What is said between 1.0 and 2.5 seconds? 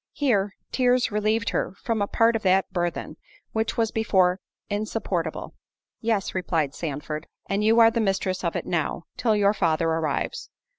relieved her from a part of